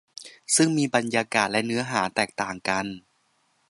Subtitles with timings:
[0.55, 2.85] ซึ่งมีบรรยากาศและเนื้อหาแตกต่างกัน